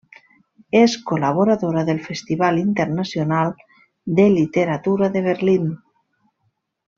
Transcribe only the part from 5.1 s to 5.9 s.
de Berlín.